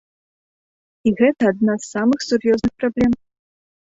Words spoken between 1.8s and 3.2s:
з самых сур'ёзных праблем.